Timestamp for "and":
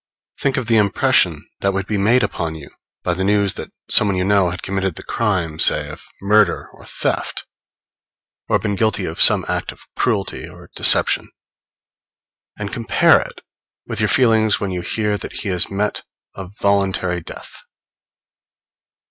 12.57-12.73